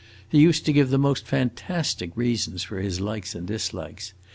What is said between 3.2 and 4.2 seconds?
and dislikes.